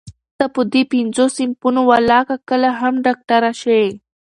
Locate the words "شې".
3.61-3.81